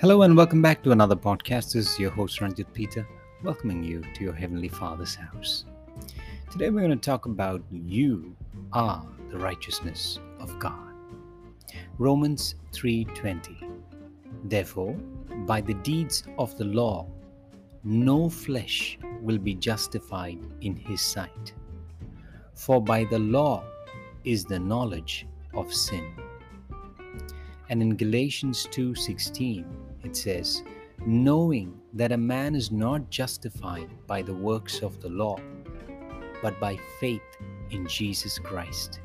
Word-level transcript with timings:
Hello 0.00 0.22
and 0.22 0.34
welcome 0.34 0.62
back 0.62 0.82
to 0.82 0.92
another 0.92 1.14
podcast. 1.14 1.74
This 1.74 1.92
is 1.92 1.98
your 1.98 2.10
host 2.10 2.40
Ranjit 2.40 2.72
Peter, 2.72 3.06
welcoming 3.44 3.84
you 3.84 4.02
to 4.14 4.24
your 4.24 4.32
Heavenly 4.32 4.68
Father's 4.68 5.14
house. 5.14 5.66
Today 6.50 6.70
we're 6.70 6.80
going 6.80 6.98
to 6.98 7.10
talk 7.10 7.26
about 7.26 7.62
you 7.70 8.34
are 8.72 9.04
the 9.30 9.36
righteousness 9.36 10.18
of 10.38 10.58
God. 10.58 10.94
Romans 11.98 12.54
3:20. 12.72 13.58
Therefore, 14.44 14.94
by 15.46 15.60
the 15.60 15.74
deeds 15.74 16.24
of 16.38 16.56
the 16.56 16.64
law, 16.64 17.06
no 17.84 18.30
flesh 18.30 18.98
will 19.20 19.36
be 19.36 19.54
justified 19.54 20.38
in 20.62 20.76
his 20.76 21.02
sight. 21.02 21.52
For 22.54 22.82
by 22.82 23.04
the 23.04 23.18
law 23.18 23.64
is 24.24 24.46
the 24.46 24.60
knowledge 24.60 25.26
of 25.52 25.74
sin. 25.74 26.16
And 27.68 27.82
in 27.82 27.96
Galatians 27.96 28.66
2:16 28.72 29.89
it 30.04 30.16
says, 30.16 30.62
knowing 31.06 31.80
that 31.94 32.12
a 32.12 32.16
man 32.16 32.54
is 32.54 32.70
not 32.70 33.10
justified 33.10 33.88
by 34.06 34.22
the 34.22 34.34
works 34.34 34.82
of 34.82 35.00
the 35.00 35.08
law, 35.08 35.38
but 36.42 36.58
by 36.60 36.78
faith 36.98 37.22
in 37.70 37.86
Jesus 37.86 38.38
Christ. 38.38 39.00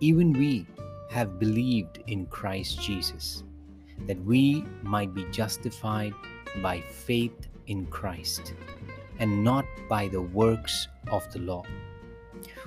Even 0.00 0.32
we 0.32 0.66
have 1.10 1.38
believed 1.38 2.02
in 2.06 2.26
Christ 2.26 2.80
Jesus, 2.80 3.44
that 4.06 4.22
we 4.24 4.64
might 4.82 5.14
be 5.14 5.24
justified 5.30 6.12
by 6.62 6.80
faith 6.80 7.48
in 7.66 7.86
Christ, 7.86 8.54
and 9.18 9.42
not 9.42 9.64
by 9.88 10.08
the 10.08 10.20
works 10.20 10.88
of 11.10 11.30
the 11.32 11.40
law. 11.40 11.62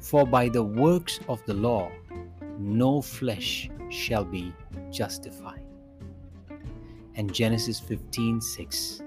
For 0.00 0.26
by 0.26 0.48
the 0.48 0.62
works 0.62 1.20
of 1.28 1.44
the 1.46 1.54
law, 1.54 1.90
no 2.58 3.00
flesh 3.00 3.70
shall 3.88 4.24
be 4.24 4.52
justified 4.90 5.71
and 7.16 7.32
Genesis 7.32 7.78
15 7.80 8.40
6. 8.40 9.02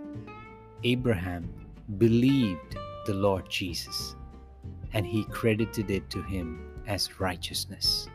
Abraham 0.83 1.49
believed 1.97 2.77
the 3.05 3.13
Lord 3.13 3.49
Jesus, 3.49 4.15
and 4.93 5.05
he 5.05 5.23
credited 5.25 5.89
it 5.91 6.09
to 6.09 6.21
him 6.23 6.71
as 6.87 7.19
righteousness. 7.19 8.07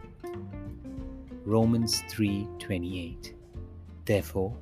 Romans 1.45 2.03
3:28 2.03 3.35
Therefore 4.05 4.57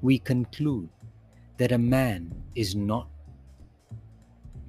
we 0.00 0.18
conclude 0.18 0.88
that 1.58 1.72
a 1.72 1.78
man 1.78 2.34
is 2.54 2.74
not 2.74 3.08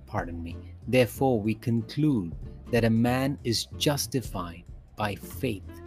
pardon 0.05 0.43
me 0.43 0.55
therefore 0.87 1.39
we 1.39 1.55
conclude 1.55 2.35
that 2.71 2.83
a 2.83 2.89
man 2.89 3.37
is 3.43 3.65
justified 3.77 4.63
by 4.95 5.15
faith 5.15 5.81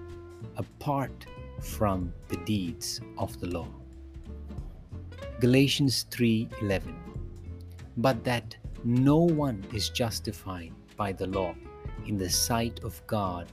apart 0.56 1.26
from 1.60 2.12
the 2.28 2.36
deeds 2.38 3.00
of 3.18 3.38
the 3.40 3.46
law 3.46 3.68
Galatians 5.38 6.06
3:11 6.08 6.94
But 7.98 8.24
that 8.24 8.56
no 8.84 9.18
one 9.18 9.62
is 9.74 9.90
justified 9.90 10.72
by 10.96 11.12
the 11.12 11.26
law 11.26 11.54
in 12.06 12.16
the 12.16 12.30
sight 12.30 12.82
of 12.82 13.06
God 13.06 13.52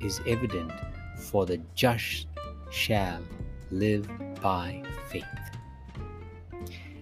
is 0.00 0.20
evident 0.28 0.70
for 1.18 1.44
the 1.44 1.60
just 1.74 2.28
shall 2.70 3.20
live 3.72 4.08
by 4.40 4.80
faith. 5.08 5.24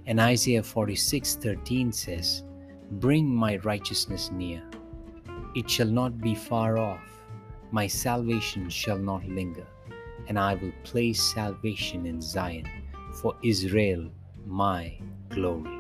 And 0.07 0.19
Isaiah 0.19 0.63
46:13 0.63 1.93
says, 1.93 2.43
Bring 2.93 3.29
my 3.29 3.59
righteousness 3.59 4.31
near. 4.31 4.63
It 5.55 5.69
shall 5.69 5.93
not 6.01 6.23
be 6.23 6.35
far 6.35 6.79
off. 6.79 7.07
My 7.71 7.87
salvation 7.87 8.71
shall 8.71 8.99
not 8.99 9.29
linger, 9.29 9.67
and 10.27 10.39
I 10.39 10.55
will 10.55 10.73
place 10.85 11.21
salvation 11.35 12.07
in 12.07 12.23
Zion 12.23 12.67
for 13.21 13.37
Israel 13.43 14.11
my 14.47 14.97
glory. 15.31 15.79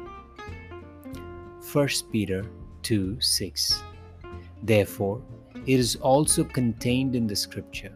1 1.72 1.88
Peter 2.10 2.44
2 2.82 3.20
6. 3.20 3.82
Therefore, 4.62 5.22
it 5.66 5.78
is 5.78 5.96
also 5.96 6.44
contained 6.44 7.14
in 7.14 7.26
the 7.26 7.36
scripture 7.36 7.92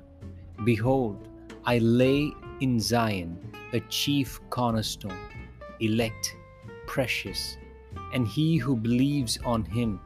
Behold, 0.65 1.28
I 1.65 1.78
lay 1.78 2.32
in 2.60 2.81
Zion 2.81 3.38
a 3.72 3.81
chief 3.88 4.41
cornerstone, 4.50 5.19
elect, 5.81 6.34
precious, 6.87 7.59
and 8.15 8.26
he 8.26 8.56
who 8.56 8.76
believes 8.76 9.38
on 9.44 9.65
him 9.65 10.00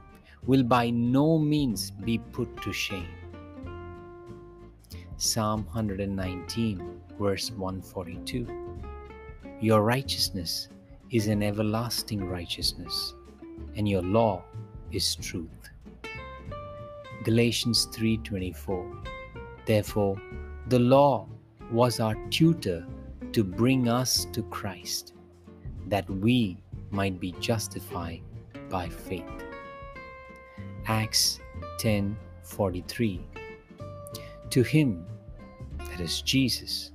will 0.47 0.63
by 0.63 0.91
no 0.91 1.39
means 1.39 1.91
be 1.91 2.19
put 2.19 2.61
to 2.63 2.73
shame. 2.73 3.09
Psalm 5.17 5.65
119, 5.73 7.01
verse 7.19 7.51
142. 7.51 8.47
Your 9.63 9.83
righteousness 9.83 10.71
is 11.11 11.27
an 11.27 11.43
everlasting 11.43 12.25
righteousness, 12.25 13.13
and 13.77 13.87
your 13.87 14.01
law 14.01 14.43
is 14.91 15.15
truth. 15.17 15.69
Galatians 17.25 17.87
3:24 17.93 19.05
Therefore 19.67 20.17
the 20.69 20.79
law 20.79 21.29
was 21.71 22.01
our 22.01 22.15
tutor 22.31 22.87
to 23.33 23.45
bring 23.45 23.87
us 23.87 24.25
to 24.33 24.43
Christ 24.45 25.13
that 25.89 26.09
we 26.09 26.63
might 26.91 27.21
be 27.21 27.33
justified 27.33 28.23
by 28.71 28.89
faith. 28.89 29.45
Acts 30.87 31.39
10:43 31.79 33.21
To 34.49 34.63
him 34.63 35.05
that 35.77 36.01
is 36.01 36.23
Jesus 36.23 36.93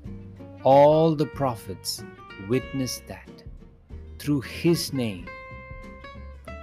all 0.63 1.15
the 1.15 1.27
prophets 1.27 2.03
witness 2.47 3.01
that 3.07 3.29
through 4.19 4.41
his 4.41 4.93
name, 4.93 5.27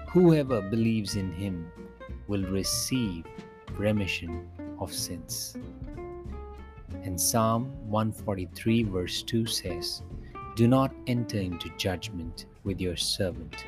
whoever 0.09 0.61
believes 0.61 1.17
in 1.17 1.33
him 1.33 1.71
will 2.29 2.45
receive 2.45 3.25
remission 3.77 4.49
of 4.79 4.93
sins. 4.93 5.57
And 7.05 7.21
Psalm 7.21 7.73
143, 7.89 8.85
verse 8.85 9.23
2 9.23 9.47
says, 9.47 10.03
Do 10.57 10.69
not 10.69 10.93
enter 11.07 11.39
into 11.39 11.69
judgment 11.77 12.47
with 12.65 12.81
your 12.81 12.97
servant, 12.97 13.65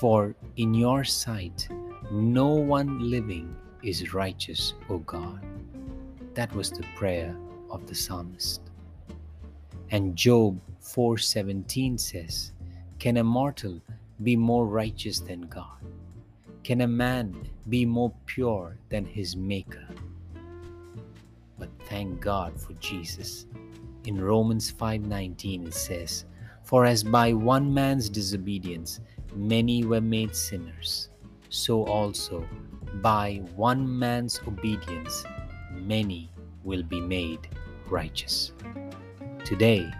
for 0.00 0.34
in 0.56 0.74
your 0.74 1.04
sight 1.04 1.68
no 2.10 2.48
one 2.48 3.10
living 3.10 3.56
is 3.82 4.12
righteous, 4.12 4.74
O 4.90 4.98
God. 4.98 5.44
That 6.34 6.54
was 6.54 6.70
the 6.70 6.84
prayer 6.96 7.36
of 7.70 7.86
the 7.86 7.94
psalmist. 7.94 8.60
And 9.90 10.16
Job 10.16 10.60
4:17 10.82 11.96
says, 11.96 12.52
"Can 12.98 13.16
a 13.16 13.24
mortal 13.24 13.80
be 14.22 14.36
more 14.36 14.66
righteous 14.66 15.20
than 15.20 15.42
God? 15.42 15.78
Can 16.64 16.80
a 16.80 16.88
man 16.88 17.48
be 17.68 17.86
more 17.86 18.12
pure 18.26 18.76
than 18.88 19.04
his 19.04 19.36
maker?" 19.36 19.88
But 21.58 21.70
thank 21.86 22.20
God 22.20 22.60
for 22.60 22.74
Jesus. 22.74 23.46
In 24.04 24.20
Romans 24.20 24.70
5:19 24.70 25.68
it 25.68 25.74
says, 25.74 26.24
"For 26.64 26.84
as 26.84 27.04
by 27.04 27.32
one 27.32 27.72
man's 27.72 28.10
disobedience 28.10 29.00
many 29.34 29.84
were 29.84 30.00
made 30.00 30.34
sinners, 30.34 31.08
so 31.48 31.84
also 31.84 32.44
by 33.00 33.36
one 33.54 33.86
man's 33.98 34.40
obedience 34.46 35.24
many 35.72 36.32
will 36.64 36.82
be 36.82 37.00
made 37.00 37.48
righteous." 37.88 38.52
Today, 39.44 39.90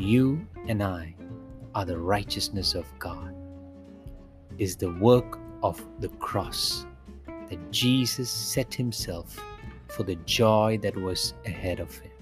you 0.00 0.46
and 0.66 0.82
I 0.82 1.14
are 1.74 1.84
the 1.84 1.98
righteousness 1.98 2.74
of 2.74 2.86
God. 2.98 3.34
Is 4.58 4.76
the 4.76 4.92
work 4.94 5.38
of 5.62 5.82
the 6.00 6.08
cross 6.08 6.86
that 7.48 7.70
Jesus 7.70 8.30
set 8.30 8.74
himself 8.74 9.38
for 9.88 10.04
the 10.04 10.16
joy 10.26 10.78
that 10.82 10.96
was 10.96 11.34
ahead 11.46 11.80
of 11.80 11.96
him. 11.98 12.12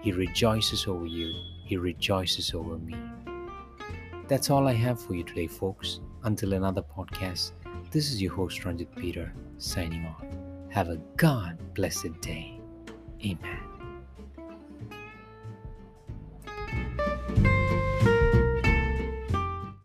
He 0.00 0.12
rejoices 0.12 0.86
over 0.86 1.06
you, 1.06 1.32
he 1.64 1.76
rejoices 1.76 2.54
over 2.54 2.78
me. 2.78 2.96
That's 4.28 4.50
all 4.50 4.66
I 4.66 4.72
have 4.72 5.00
for 5.00 5.14
you 5.14 5.24
today, 5.24 5.46
folks. 5.46 6.00
Until 6.24 6.54
another 6.54 6.82
podcast, 6.82 7.52
this 7.90 8.10
is 8.10 8.20
your 8.20 8.32
host, 8.32 8.64
Ranjit 8.64 8.94
Peter, 8.96 9.32
signing 9.58 10.04
off. 10.06 10.24
Have 10.70 10.88
a 10.88 10.96
God 11.16 11.58
blessed 11.74 12.20
day. 12.20 12.60
Amen. 13.24 13.75